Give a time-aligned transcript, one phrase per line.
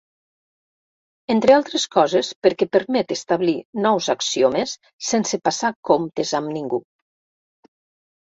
[1.33, 3.55] Entre altres coses perquè permet establir
[3.85, 4.73] nous axiomes
[5.09, 6.81] sense passar comptes amb ningú.